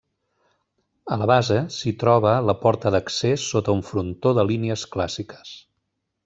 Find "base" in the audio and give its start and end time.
1.31-1.57